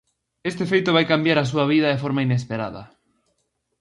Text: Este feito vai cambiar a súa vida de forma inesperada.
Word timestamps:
Este 0.49 0.63
feito 0.71 0.95
vai 0.95 1.05
cambiar 1.13 1.37
a 1.39 1.49
súa 1.51 1.65
vida 1.73 1.87
de 1.91 2.01
forma 2.03 2.25
inesperada. 2.27 2.83